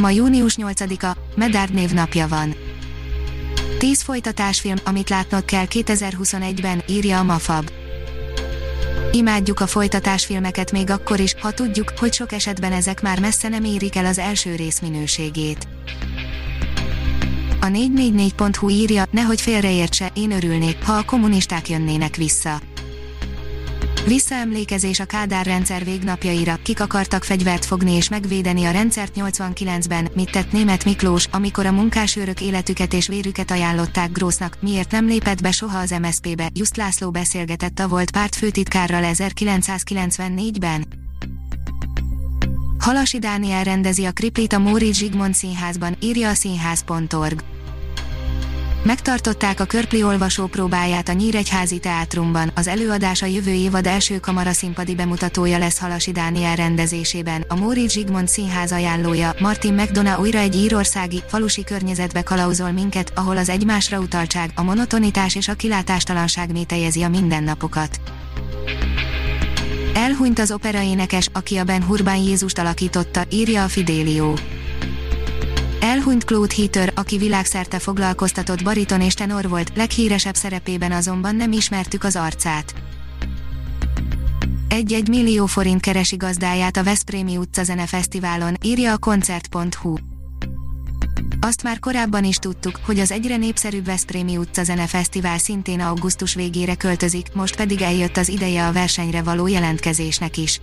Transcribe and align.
Ma 0.00 0.10
június 0.10 0.56
8-a, 0.56 1.16
Medard 1.36 1.74
névnapja 1.74 2.28
van. 2.28 2.54
10 3.78 4.02
folytatásfilm, 4.02 4.76
amit 4.84 5.08
látnod 5.08 5.44
kell 5.44 5.66
2021-ben, 5.70 6.82
írja 6.88 7.18
a 7.18 7.22
Mafab. 7.22 7.70
Imádjuk 9.12 9.60
a 9.60 9.66
folytatásfilmeket 9.66 10.72
még 10.72 10.90
akkor 10.90 11.20
is, 11.20 11.34
ha 11.40 11.50
tudjuk, 11.50 11.92
hogy 11.98 12.12
sok 12.12 12.32
esetben 12.32 12.72
ezek 12.72 13.02
már 13.02 13.20
messze 13.20 13.48
nem 13.48 13.64
érik 13.64 13.96
el 13.96 14.06
az 14.06 14.18
első 14.18 14.54
rész 14.54 14.80
minőségét. 14.80 15.68
A 17.60 17.66
444.hu 17.66 18.68
írja, 18.68 19.04
nehogy 19.10 19.40
félreértse, 19.40 20.10
én 20.14 20.30
örülnék, 20.30 20.84
ha 20.84 20.92
a 20.92 21.04
kommunisták 21.04 21.68
jönnének 21.68 22.16
vissza. 22.16 22.60
Visszaemlékezés 24.08 25.00
a 25.00 25.04
Kádár 25.04 25.46
rendszer 25.46 25.84
végnapjaira, 25.84 26.58
kik 26.62 26.80
akartak 26.80 27.24
fegyvert 27.24 27.64
fogni 27.64 27.92
és 27.92 28.08
megvédeni 28.08 28.64
a 28.64 28.70
rendszert 28.70 29.12
89-ben, 29.16 30.08
mit 30.14 30.30
tett 30.30 30.52
német 30.52 30.84
Miklós, 30.84 31.26
amikor 31.30 31.66
a 31.66 31.72
munkásőrök 31.72 32.40
életüket 32.40 32.92
és 32.92 33.08
vérüket 33.08 33.50
ajánlották 33.50 34.12
Grósznak, 34.12 34.56
miért 34.60 34.90
nem 34.90 35.06
lépett 35.06 35.42
be 35.42 35.50
soha 35.50 35.78
az 35.78 35.90
MSZP-be, 35.90 36.50
Just 36.52 36.76
László 36.76 37.10
beszélgetett 37.10 37.78
a 37.78 37.88
volt 37.88 38.10
pártfőtitkárral 38.10 39.02
1994-ben. 39.04 40.86
Halasi 42.78 43.18
Dániel 43.18 43.64
rendezi 43.64 44.04
a 44.04 44.12
Kriplit 44.12 44.52
a 44.52 44.58
Móricz 44.58 44.98
Zsigmond 44.98 45.34
színházban, 45.34 45.96
írja 46.00 46.28
a 46.28 46.34
színház.org. 46.34 47.42
Megtartották 48.82 49.60
a 49.60 49.64
Körpli 49.64 50.02
olvasó 50.02 50.46
próbáját 50.46 51.08
a 51.08 51.12
Nyíregyházi 51.12 51.78
Teátrumban, 51.78 52.50
az 52.54 52.66
előadás 52.66 53.22
a 53.22 53.26
jövő 53.26 53.50
évad 53.50 53.86
első 53.86 54.18
kamaraszínpadi 54.18 54.94
bemutatója 54.94 55.58
lesz 55.58 55.78
Halasi 55.78 56.12
Dániel 56.12 56.56
rendezésében, 56.56 57.44
a 57.48 57.56
Móricz 57.56 57.92
Zsigmond 57.92 58.28
színház 58.28 58.72
ajánlója, 58.72 59.34
Martin 59.38 59.74
McDonough 59.74 60.20
újra 60.20 60.38
egy 60.38 60.56
írországi, 60.56 61.22
falusi 61.28 61.64
környezetbe 61.64 62.22
kalauzol 62.22 62.70
minket, 62.70 63.12
ahol 63.14 63.36
az 63.36 63.48
egymásra 63.48 63.98
utaltság, 63.98 64.50
a 64.54 64.62
monotonitás 64.62 65.34
és 65.34 65.48
a 65.48 65.54
kilátástalanság 65.54 66.52
métejezi 66.52 67.02
a 67.02 67.08
mindennapokat. 67.08 68.00
Elhunyt 69.94 70.38
az 70.38 70.52
operaénekes, 70.52 71.28
aki 71.32 71.56
a 71.56 71.64
Ben 71.64 71.84
Hurban 71.84 72.16
Jézust 72.16 72.58
alakította, 72.58 73.24
írja 73.30 73.64
a 73.64 73.68
Fidelio. 73.68 74.34
Elhunyt 75.80 76.24
Claude 76.24 76.54
Heater, 76.54 76.92
aki 76.94 77.18
világszerte 77.18 77.78
foglalkoztatott 77.78 78.62
bariton 78.62 79.00
és 79.00 79.14
tenor 79.14 79.48
volt, 79.48 79.72
leghíresebb 79.74 80.34
szerepében 80.34 80.92
azonban 80.92 81.36
nem 81.36 81.52
ismertük 81.52 82.04
az 82.04 82.16
arcát. 82.16 82.74
Egy-egy 84.68 85.08
millió 85.08 85.46
forint 85.46 85.80
keresi 85.80 86.16
gazdáját 86.16 86.76
a 86.76 86.82
Veszprémi 86.82 87.36
utca 87.36 87.62
zenefesztiválon, 87.62 88.54
írja 88.62 88.92
a 88.92 88.98
koncert.hu. 88.98 89.94
Azt 91.40 91.62
már 91.62 91.78
korábban 91.78 92.24
is 92.24 92.36
tudtuk, 92.36 92.80
hogy 92.84 92.98
az 92.98 93.10
egyre 93.10 93.36
népszerűbb 93.36 93.84
Veszprémi 93.84 94.36
utca 94.36 94.64
zenefesztivál 94.64 95.38
szintén 95.38 95.80
augusztus 95.80 96.34
végére 96.34 96.74
költözik, 96.74 97.26
most 97.34 97.56
pedig 97.56 97.80
eljött 97.82 98.16
az 98.16 98.28
ideje 98.28 98.66
a 98.66 98.72
versenyre 98.72 99.22
való 99.22 99.46
jelentkezésnek 99.46 100.36
is. 100.36 100.60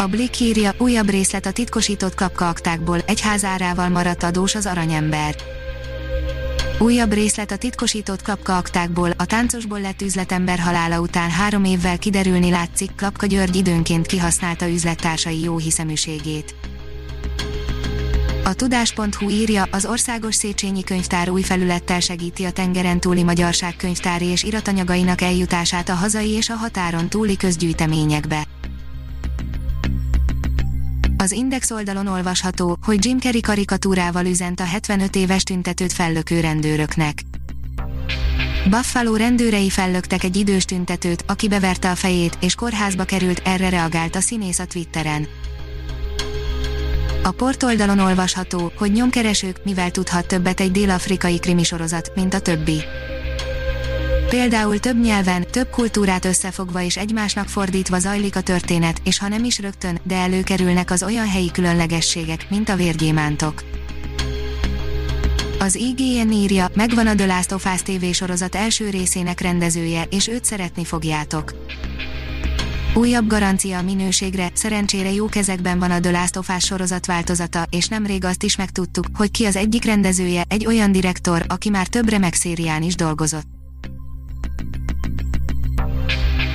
A 0.00 0.06
Blick 0.06 0.40
írja, 0.40 0.74
újabb 0.78 1.08
részlet 1.08 1.46
a 1.46 1.52
titkosított 1.52 2.14
kapkaaktákból, 2.14 2.98
egy 3.06 3.20
házárával 3.20 3.88
maradt 3.88 4.22
adós 4.22 4.54
az 4.54 4.66
aranyember. 4.66 5.34
Újabb 6.78 7.12
részlet 7.12 7.50
a 7.50 7.56
titkosított 7.56 8.22
kapkaaktákból, 8.22 9.10
a 9.16 9.24
táncosból 9.24 9.80
lett 9.80 10.02
üzletember 10.02 10.58
halála 10.58 11.00
után 11.00 11.30
három 11.30 11.64
évvel 11.64 11.98
kiderülni 11.98 12.50
látszik, 12.50 12.94
Klapka 12.96 13.26
György 13.26 13.56
időnként 13.56 14.06
kihasználta 14.06 14.68
üzlettársai 14.68 15.40
jó 15.40 15.58
hiszeműségét. 15.58 16.54
A 18.44 18.54
tudás.hu 18.54 19.28
írja, 19.28 19.68
az 19.70 19.86
Országos 19.86 20.34
Széchenyi 20.34 20.84
Könyvtár 20.84 21.30
új 21.30 21.42
felülettel 21.42 22.00
segíti 22.00 22.44
a 22.44 22.50
tengeren 22.50 23.00
túli 23.00 23.22
magyarság 23.22 23.76
könyvtári 23.76 24.26
és 24.26 24.42
iratanyagainak 24.42 25.20
eljutását 25.20 25.88
a 25.88 25.94
hazai 25.94 26.30
és 26.30 26.50
a 26.50 26.54
határon 26.54 27.08
túli 27.08 27.36
közgyűjteményekbe. 27.36 28.49
Az 31.20 31.32
Index 31.32 31.70
oldalon 31.70 32.06
olvasható, 32.06 32.76
hogy 32.82 33.04
Jim 33.04 33.18
Carrey 33.18 33.40
karikatúrával 33.40 34.24
üzent 34.26 34.60
a 34.60 34.64
75 34.64 35.16
éves 35.16 35.42
tüntetőt 35.42 35.92
fellökő 35.92 36.40
rendőröknek. 36.40 37.22
Buffalo 38.70 39.16
rendőrei 39.16 39.70
fellöktek 39.70 40.24
egy 40.24 40.36
idős 40.36 40.64
tüntetőt, 40.64 41.24
aki 41.26 41.48
beverte 41.48 41.90
a 41.90 41.94
fejét, 41.94 42.38
és 42.40 42.54
kórházba 42.54 43.04
került, 43.04 43.42
erre 43.44 43.68
reagált 43.68 44.16
a 44.16 44.20
színész 44.20 44.58
a 44.58 44.64
Twitteren. 44.64 45.26
A 47.22 47.30
portoldalon 47.30 47.98
olvasható, 47.98 48.72
hogy 48.76 48.92
nyomkeresők, 48.92 49.64
mivel 49.64 49.90
tudhat 49.90 50.26
többet 50.26 50.60
egy 50.60 50.70
dél-afrikai 50.70 51.38
krimisorozat, 51.38 52.12
mint 52.14 52.34
a 52.34 52.40
többi. 52.40 52.82
Például 54.30 54.78
több 54.78 55.00
nyelven, 55.00 55.46
több 55.50 55.70
kultúrát 55.70 56.24
összefogva 56.24 56.82
és 56.82 56.96
egymásnak 56.96 57.48
fordítva 57.48 57.98
zajlik 57.98 58.36
a 58.36 58.40
történet, 58.40 59.00
és 59.04 59.18
ha 59.18 59.28
nem 59.28 59.44
is 59.44 59.58
rögtön, 59.58 60.00
de 60.02 60.16
előkerülnek 60.16 60.90
az 60.90 61.02
olyan 61.02 61.28
helyi 61.28 61.50
különlegességek, 61.50 62.46
mint 62.50 62.68
a 62.68 62.76
vérgyémántok. 62.76 63.62
Az 65.58 65.74
IGN 65.74 66.30
írja, 66.30 66.68
megvan 66.74 67.06
a 67.06 67.14
The 67.14 67.26
Last 67.26 67.52
of 67.52 67.66
Us 67.74 67.82
TV 67.82 68.04
sorozat 68.12 68.54
első 68.54 68.90
részének 68.90 69.40
rendezője, 69.40 70.02
és 70.10 70.28
őt 70.28 70.44
szeretni 70.44 70.84
fogjátok. 70.84 71.54
Újabb 72.94 73.26
garancia 73.26 73.78
a 73.78 73.82
minőségre, 73.82 74.50
szerencsére 74.54 75.12
jó 75.12 75.26
kezekben 75.26 75.78
van 75.78 75.90
a 75.90 76.00
The 76.00 76.10
Last 76.10 76.36
of 76.36 76.48
Us 76.56 76.64
sorozat 76.64 77.06
változata, 77.06 77.66
és 77.70 77.86
nemrég 77.86 78.24
azt 78.24 78.42
is 78.42 78.56
megtudtuk, 78.56 79.06
hogy 79.14 79.30
ki 79.30 79.44
az 79.44 79.56
egyik 79.56 79.84
rendezője, 79.84 80.44
egy 80.48 80.66
olyan 80.66 80.92
direktor, 80.92 81.44
aki 81.48 81.68
már 81.68 81.86
több 81.86 82.08
remek 82.08 82.34
szérián 82.34 82.82
is 82.82 82.94
dolgozott. 82.94 83.59